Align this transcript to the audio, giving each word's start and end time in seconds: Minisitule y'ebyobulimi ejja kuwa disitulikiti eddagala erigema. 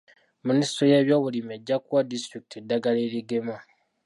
Minisitule 0.47 0.89
y'ebyobulimi 0.91 1.51
ejja 1.57 1.75
kuwa 1.85 2.01
disitulikiti 2.11 2.55
eddagala 2.59 2.99
erigema. 3.07 3.55